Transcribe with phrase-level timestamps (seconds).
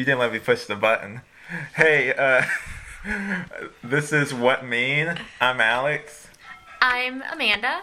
[0.00, 1.20] You didn't let me push the button.
[1.76, 2.46] Hey, uh,
[3.84, 5.14] this is Wut Mean.
[5.42, 6.26] I'm Alex.
[6.80, 7.82] I'm Amanda.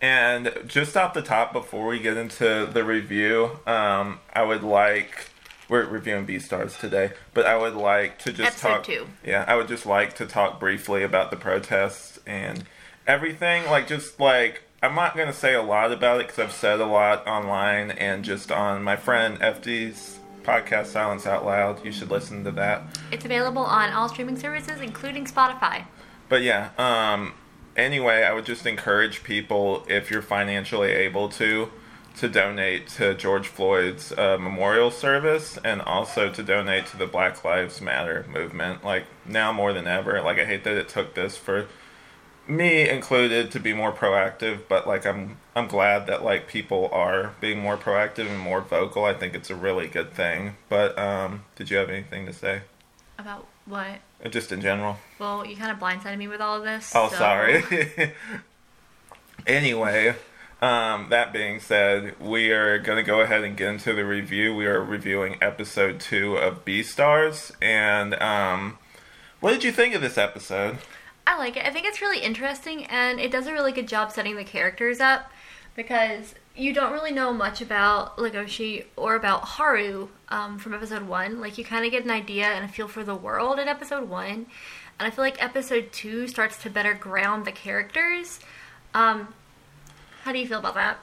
[0.00, 5.28] And just off the top, before we get into the review, um, I would like.
[5.68, 8.84] We're reviewing Beastars today, but I would like to just Episode talk.
[8.84, 9.06] two.
[9.22, 12.64] Yeah, I would just like to talk briefly about the protests and
[13.06, 13.66] everything.
[13.66, 16.86] Like, just like I'm not gonna say a lot about it because I've said a
[16.86, 21.84] lot online and just on my friend FD's podcast, Silence Out Loud.
[21.84, 22.82] You should listen to that.
[23.12, 25.84] It's available on all streaming services, including Spotify.
[26.30, 27.34] But yeah, um,
[27.76, 31.70] anyway, I would just encourage people, if you're financially able to,
[32.16, 37.44] to donate to George Floyd's uh, memorial service and also to donate to the Black
[37.44, 38.82] Lives Matter movement.
[38.82, 40.22] Like, now more than ever.
[40.22, 41.66] Like, I hate that it took this for
[42.48, 47.34] me included to be more proactive but like i'm i'm glad that like people are
[47.40, 51.44] being more proactive and more vocal i think it's a really good thing but um
[51.56, 52.62] did you have anything to say
[53.18, 53.98] About what?
[54.24, 56.92] Uh, just in general Well, you kind of blindsided me with all of this.
[56.94, 57.62] Oh, so- sorry.
[59.46, 60.14] anyway,
[60.60, 64.54] um, that being said, we are going to go ahead and get into the review.
[64.54, 67.52] We are reviewing episode two of Beastars.
[67.62, 68.78] And um,
[69.40, 70.78] what did you think of this episode?
[71.28, 71.66] I like it.
[71.66, 74.98] I think it's really interesting, and it does a really good job setting the characters
[74.98, 75.30] up
[75.76, 81.38] because you don't really know much about Legoshi or about Haru um, from episode one.
[81.38, 84.08] Like, you kind of get an idea and a feel for the world in episode
[84.08, 84.46] one,
[84.98, 88.40] and I feel like episode two starts to better ground the characters.
[88.94, 89.34] Um,
[90.22, 90.98] how do you feel about that?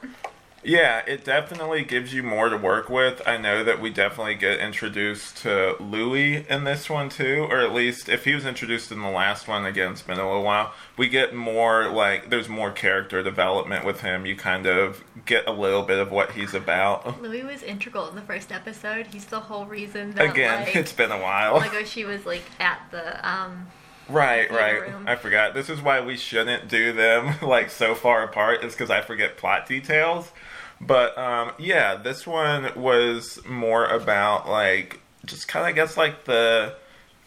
[0.66, 3.22] Yeah, it definitely gives you more to work with.
[3.24, 7.72] I know that we definitely get introduced to Louis in this one too, or at
[7.72, 10.74] least if he was introduced in the last one, again, it's been a little while.
[10.96, 14.26] We get more like there's more character development with him.
[14.26, 17.22] You kind of get a little bit of what he's about.
[17.22, 19.06] Louis was integral in the first episode.
[19.06, 21.62] He's the whole reason that Again, like, it's been a while.
[21.84, 23.68] she was like at the um
[24.08, 24.82] Right, right.
[24.82, 25.04] room.
[25.06, 25.54] I forgot.
[25.54, 28.64] This is why we shouldn't do them like so far apart.
[28.64, 30.32] Is because I forget plot details.
[30.80, 36.24] But um, yeah, this one was more about like just kind of I guess like
[36.24, 36.74] the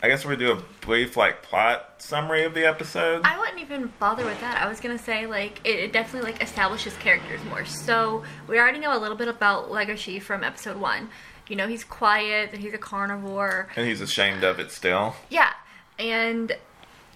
[0.01, 3.21] I guess we do a brief like plot summary of the episode.
[3.25, 4.61] I wouldn't even bother with that.
[4.61, 7.65] I was gonna say like it, it definitely like establishes characters more.
[7.65, 11.09] So we already know a little bit about Legoshi from episode one.
[11.47, 13.69] You know he's quiet, that he's a carnivore.
[13.75, 15.15] and he's ashamed of it still.
[15.29, 15.51] Yeah,
[15.97, 16.55] and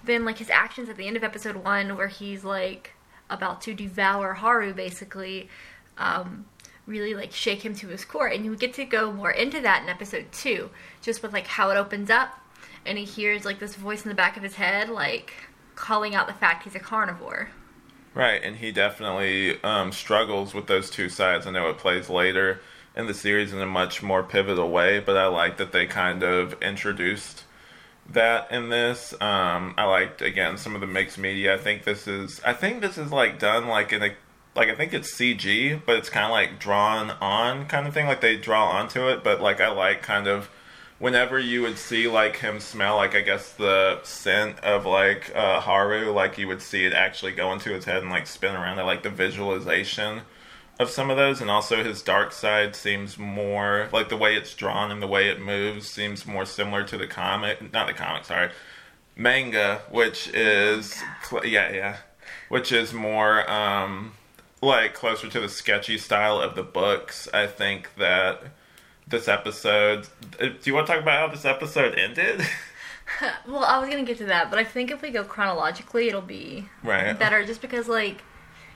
[0.04, 2.96] then like his actions at the end of episode one, where he's like
[3.30, 5.50] about to devour Haru, basically,
[5.98, 6.46] um,
[6.86, 8.28] really like shake him to his core.
[8.28, 10.70] And you get to go more into that in episode two,
[11.02, 12.40] just with like how it opens up,
[12.86, 15.34] and he hears like this voice in the back of his head, like
[15.76, 17.50] calling out the fact he's a carnivore.
[18.14, 21.48] Right, and he definitely um, struggles with those two sides.
[21.48, 22.62] I know it plays later
[22.96, 26.22] in the series in a much more pivotal way, but I like that they kind
[26.22, 27.44] of introduced
[28.10, 29.14] that in this.
[29.14, 31.56] Um, I liked again some of the mixed media.
[31.56, 34.12] I think this is I think this is like done like in a
[34.56, 38.06] like I think it's CG, but it's kind of like drawn on kind of thing.
[38.06, 40.50] Like they draw onto it, but like I like kind of
[41.00, 45.60] whenever you would see like him smell like I guess the scent of like uh,
[45.60, 48.80] Haru, like you would see it actually go into his head and like spin around.
[48.80, 50.22] I like the visualization
[50.80, 54.54] of some of those, and also his dark side seems more like the way it's
[54.54, 58.26] drawn and the way it moves seems more similar to the comic, not the comic,
[58.26, 58.50] sorry,
[59.16, 61.02] manga, which is
[61.44, 61.98] yeah, yeah,
[62.50, 64.14] which is more um
[64.64, 67.28] like closer to the sketchy style of the books.
[67.34, 68.44] I think that
[69.08, 70.08] this episode.
[70.40, 72.42] uh, Do you want to talk about how this episode ended?
[73.46, 76.22] Well, I was gonna get to that, but I think if we go chronologically, it'll
[76.22, 77.18] be right.
[77.20, 78.24] better just because like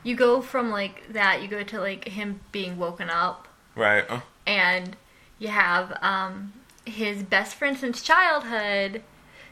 [0.03, 4.05] you go from like that you go to like him being woken up Right.
[4.45, 4.95] And
[5.39, 6.53] you have um
[6.85, 9.01] his best friend since childhood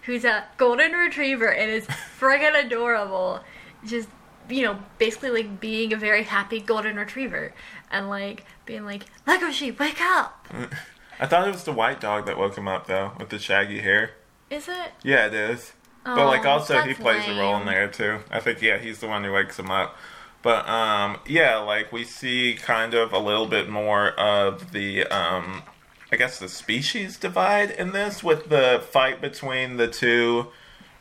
[0.03, 1.87] who's a golden retriever and is
[2.19, 3.39] friggin' adorable
[3.85, 4.09] just
[4.49, 7.53] you know basically like being a very happy golden retriever
[7.91, 10.47] and like being like legoshi wake up
[11.19, 13.79] I thought it was the white dog that woke him up though, with the shaggy
[13.79, 14.11] hair.
[14.49, 15.71] is it Yeah, it is.
[16.03, 18.19] but like Oh, also he plays a role in there too.
[18.29, 19.95] I think yeah, he's the one who wakes him up.
[20.41, 25.63] But um yeah, like we see kind of a little bit more of the um
[26.11, 30.47] I guess the species divide in this with the fight between the two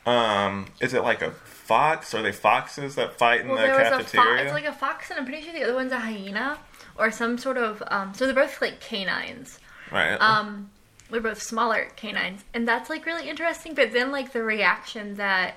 [0.07, 1.31] um is it like a
[1.65, 2.15] fox?
[2.15, 4.27] Are they foxes that fight in well the there was a cafeteria?
[4.27, 6.59] fox it's like a fox and i'm pretty sure the other one's a hyena
[6.99, 9.59] or some sort of um so they're both like canines
[9.91, 10.17] right.
[10.17, 10.71] um
[11.11, 15.57] we're both smaller canines and that's like really interesting but then like the reaction that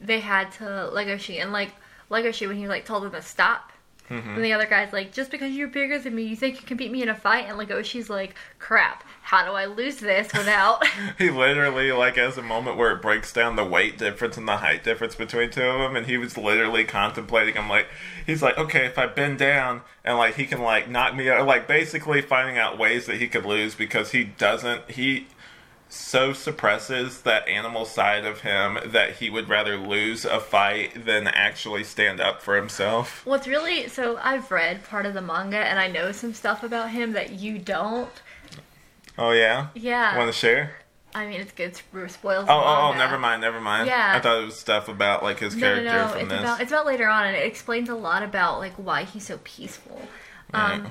[0.00, 1.72] they had to legoshi and like
[2.10, 3.72] legoshi when he like told them to stop
[4.08, 6.76] And the other guy's like, just because you're bigger than me, you think you can
[6.76, 7.46] beat me in a fight?
[7.48, 10.86] And Legoshi's like, crap, how do I lose this without.
[11.18, 14.58] He literally like has a moment where it breaks down the weight difference and the
[14.58, 17.56] height difference between two of them, and he was literally contemplating.
[17.56, 17.86] I'm like,
[18.26, 21.46] he's like, okay, if I bend down and like he can like knock me out,
[21.46, 25.26] like basically finding out ways that he could lose because he doesn't he
[25.88, 31.26] so suppresses that animal side of him that he would rather lose a fight than
[31.28, 33.24] actually stand up for himself.
[33.24, 33.88] What's really.
[33.88, 37.30] So I've read part of the manga and I know some stuff about him that
[37.32, 38.10] you don't.
[39.18, 40.16] Oh yeah, Yeah.
[40.18, 40.76] want to share?
[41.14, 41.70] I mean, it's good.
[41.94, 43.86] It spoils Oh, oh, oh, never mind, never mind.
[43.86, 44.12] Yeah.
[44.14, 46.08] I thought it was stuff about like his No, character no, no.
[46.08, 46.40] from It's this.
[46.40, 49.38] about it's about later on, and it explains a lot about like why he's so
[49.44, 50.02] peaceful.
[50.52, 50.90] Um, Right.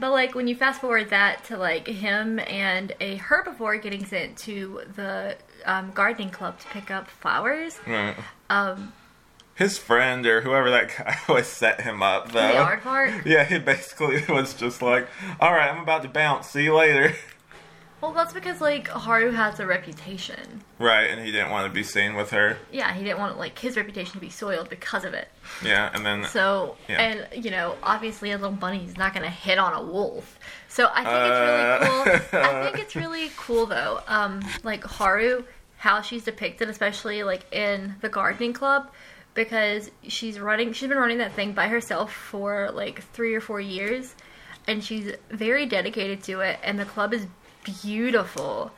[0.00, 4.36] But like when you fast forward that to like him and a herbivore getting sent
[4.38, 7.78] to the um, gardening club to pick up flowers.
[7.86, 8.14] Right.
[8.50, 8.92] Um,
[9.54, 12.48] His friend or whoever that guy always set him up though.
[12.48, 13.24] the aardvark.
[13.24, 15.08] Yeah, he basically was just like,
[15.40, 16.48] "All right, I'm about to bounce.
[16.48, 17.14] See you later."
[18.00, 20.62] Well, that's because like Haru has a reputation.
[20.78, 22.56] Right, and he didn't want to be seen with her.
[22.70, 25.28] Yeah, he didn't want like his reputation to be soiled because of it.
[25.64, 27.00] Yeah, and then So, Yeah.
[27.02, 30.38] and you know, obviously, a little bunny's not going to hit on a wolf.
[30.68, 31.78] So I think Uh.
[31.80, 32.42] it's really cool.
[32.50, 34.00] I think it's really cool though.
[34.06, 35.42] Um, like Haru,
[35.78, 38.90] how she's depicted, especially like in the gardening club,
[39.34, 40.72] because she's running.
[40.72, 44.14] She's been running that thing by herself for like three or four years,
[44.68, 46.60] and she's very dedicated to it.
[46.62, 47.26] And the club is
[47.64, 48.72] beautiful.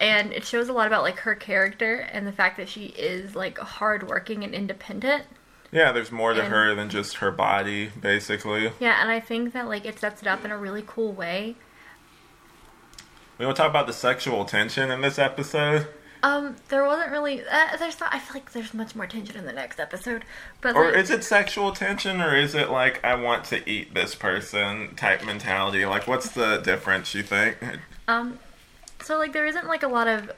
[0.00, 3.36] And it shows a lot about like her character and the fact that she is
[3.36, 5.24] like hardworking and independent.
[5.70, 8.72] yeah, there's more to and- her than just her body, basically.
[8.80, 11.56] Yeah, and I think that like it sets it up in a really cool way.
[13.38, 15.88] We want to talk about the sexual tension in this episode,
[16.22, 17.42] Um, there wasn't really.
[17.42, 18.14] Uh, there's not.
[18.14, 20.24] I feel like there's much more tension in the next episode.
[20.60, 23.94] But or like, is it sexual tension, or is it like I want to eat
[23.94, 25.84] this person type mentality?
[25.84, 27.14] Like, what's the difference?
[27.14, 27.56] You think?
[28.08, 28.38] Um,
[29.02, 30.30] so like there isn't like a lot of.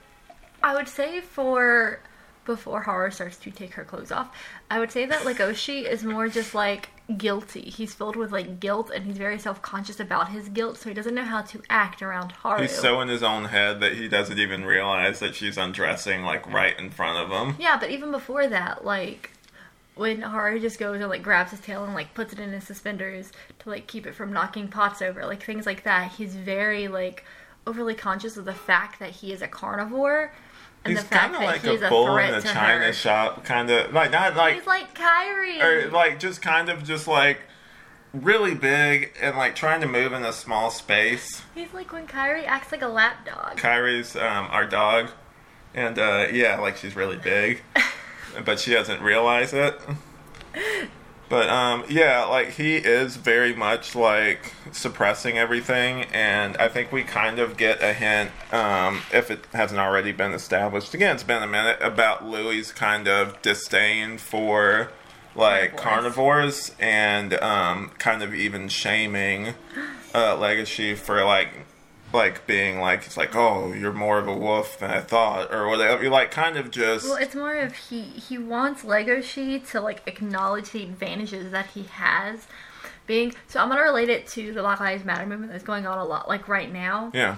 [0.62, 2.00] I would say for
[2.44, 4.34] before Haru starts to take her clothes off,
[4.70, 7.62] I would say that Legoshi is more just like guilty.
[7.62, 10.94] He's filled with like guilt, and he's very self conscious about his guilt, so he
[10.94, 12.62] doesn't know how to act around Haru.
[12.62, 16.50] He's so in his own head that he doesn't even realize that she's undressing like
[16.50, 17.56] right in front of him.
[17.58, 19.30] Yeah, but even before that, like
[19.94, 22.64] when Haru just goes and like grabs his tail and like puts it in his
[22.64, 23.30] suspenders
[23.60, 27.24] to like keep it from knocking pots over, like things like that, he's very like
[27.66, 30.32] overly conscious of the fact that he is a carnivore
[30.84, 32.42] and He's the fact kind of that like he's a a, bull threat in a
[32.42, 32.92] china her.
[32.92, 35.60] shop, kind of like not like He's like Kyrie.
[35.62, 37.40] or like just kind of just like
[38.12, 41.42] really big and like trying to move in a small space.
[41.54, 43.56] he's like when Kyrie acts like a lap dog.
[43.56, 45.10] Kyrie's um, our dog,
[45.74, 47.62] and uh, yeah, like she's really big,
[48.44, 49.80] but she doesn't realize it.
[51.34, 57.02] But um, yeah, like he is very much like suppressing everything, and I think we
[57.02, 60.94] kind of get a hint, um, if it hasn't already been established.
[60.94, 64.92] Again, it's been a minute about Louis' kind of disdain for
[65.34, 66.70] like Carnivores.
[66.70, 69.54] carnivores, and um, kind of even shaming
[70.14, 71.48] uh, Legoshi for like
[72.14, 75.68] like being like it's like oh you're more of a wolf than I thought or
[75.68, 76.02] whatever.
[76.02, 79.80] You're like kind of just Well, it's more of he he wants Lego Legoshi to
[79.80, 82.46] like acknowledge the advantages that he has.
[83.06, 85.98] Being so, I'm gonna relate it to the Black Lives Matter movement that's going on
[85.98, 87.10] a lot, like right now.
[87.12, 87.36] yeah.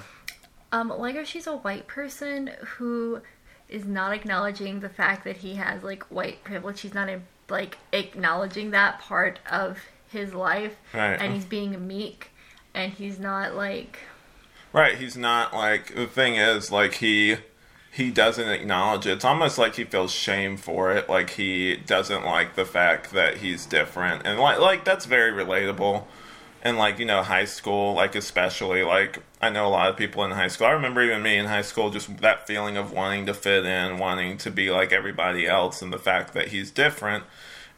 [0.73, 3.21] Um, Legoshi's a white person who
[3.69, 6.81] is not acknowledging the fact that he has like white privilege.
[6.83, 7.09] He's not
[7.49, 9.79] like acknowledging that part of
[10.09, 11.15] his life, Right.
[11.21, 12.31] and he's being meek,
[12.75, 13.99] and he's not like
[14.77, 17.37] Right, he's not like the thing is like he
[17.91, 19.13] he doesn't acknowledge it.
[19.13, 21.09] It's almost like he feels shame for it.
[21.09, 24.27] Like he doesn't like the fact that he's different.
[24.27, 26.05] And like like that's very relatable.
[26.63, 30.23] And like, you know, high school, like especially like I know a lot of people
[30.25, 30.67] in high school.
[30.67, 33.97] I remember even me in high school just that feeling of wanting to fit in,
[33.97, 37.25] wanting to be like everybody else and the fact that he's different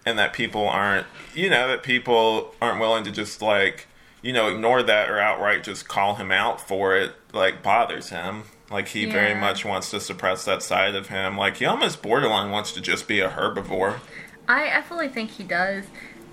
[0.04, 3.86] and that people aren't you know, that people aren't willing to just like
[4.22, 8.44] you know, ignore that or outright just call him out for it, like bothers him.
[8.70, 11.38] Like he very much wants to suppress that side of him.
[11.38, 14.00] Like he almost borderline wants to just be a herbivore.
[14.46, 15.84] I, I fully think he does.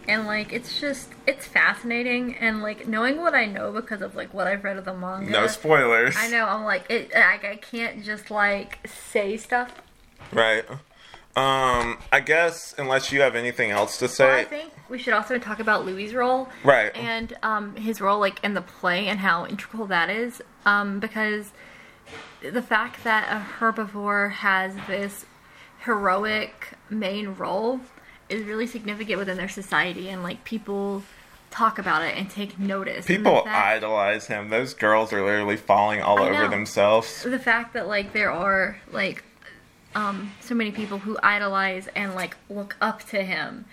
[0.07, 4.33] And like it's just it's fascinating and like knowing what I know because of like
[4.33, 5.31] what I've read of the manga.
[5.31, 6.15] No spoilers.
[6.17, 9.81] I know I'm like it I, I can't just like say stuff.
[10.31, 10.63] Right.
[11.35, 15.37] Um, I guess unless you have anything else to So I think we should also
[15.37, 16.47] talk about Louis' role.
[16.63, 16.95] Right.
[16.95, 20.41] And um his role like in the play and how integral that is.
[20.65, 21.51] Um because
[22.41, 25.25] the fact that a herbivore has this
[25.83, 27.79] heroic main role
[28.29, 31.03] is really significant within their society, and like people
[31.51, 33.05] talk about it and take notice.
[33.05, 34.49] People fact- idolize him.
[34.49, 36.49] Those girls are literally falling all I over know.
[36.49, 37.23] themselves.
[37.23, 39.23] the fact that like there are like
[39.95, 43.65] um so many people who idolize and like look up to him.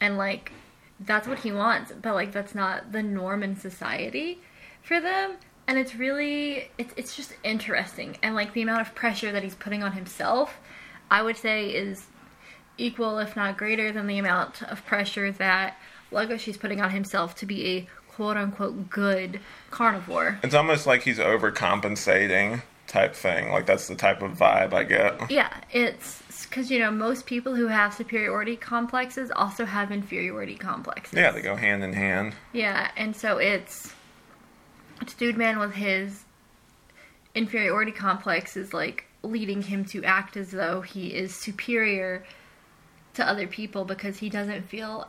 [0.00, 0.52] And like
[0.98, 4.40] that's what he wants but like that's not the norm in society
[4.82, 5.36] for them.
[5.68, 8.16] And it's really it's it's just interesting.
[8.22, 10.58] And like the amount of pressure that he's putting on himself
[11.08, 12.06] i would say is
[12.78, 15.76] equal if not greater than the amount of pressure that
[16.12, 19.40] Legoshi's putting on himself to be a quote unquote good
[19.70, 20.38] carnivore.
[20.42, 23.50] It's almost like he's overcompensating type thing.
[23.50, 25.30] Like that's the type of vibe I get.
[25.30, 31.18] Yeah, it's because you know most people who have superiority complexes also have inferiority complexes.
[31.18, 32.34] Yeah, they go hand in hand.
[32.52, 33.92] Yeah, and so it's
[35.00, 36.24] it's Dude Man with his
[37.34, 42.24] inferiority complex is like leading him to act as though he is superior
[43.14, 45.08] to other people because he doesn't feel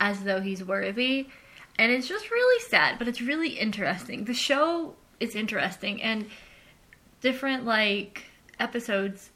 [0.00, 1.28] as though he's worthy.
[1.78, 4.24] And it's just really sad, but it's really interesting.
[4.24, 6.26] The show is interesting and
[7.20, 8.24] different like
[8.60, 9.30] episodes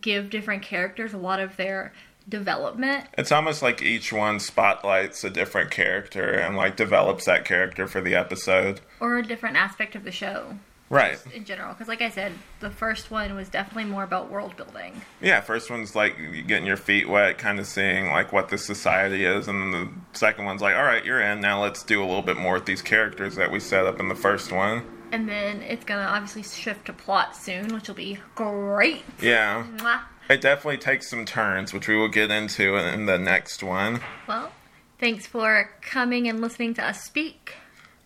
[0.00, 1.92] give different characters a lot of their
[2.28, 3.06] development.
[3.18, 8.00] It's almost like each one spotlights a different character and like develops that character for
[8.00, 8.80] the episode.
[9.00, 10.54] or a different aspect of the show
[10.90, 11.18] Right.
[11.34, 11.72] in general.
[11.72, 15.00] Because, like I said, the first one was definitely more about world building.
[15.20, 16.16] Yeah, first one's like
[16.48, 20.18] getting your feet wet, kind of seeing like what this society is, and then the
[20.18, 21.40] second one's like, all right, you're in.
[21.40, 24.08] Now let's do a little bit more with these characters that we set up in
[24.08, 24.82] the first one.
[25.12, 29.02] And then it's gonna obviously shift to plot soon, which will be great.
[29.20, 30.02] Yeah, Mwah.
[30.28, 34.00] it definitely takes some turns, which we will get into in, in the next one.
[34.28, 34.52] Well,
[34.98, 37.54] thanks for coming and listening to us speak.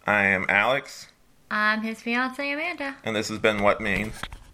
[0.07, 1.09] I am Alex,
[1.51, 2.97] I'm his fiance Amanda.
[3.05, 4.15] and this has been Wut Means.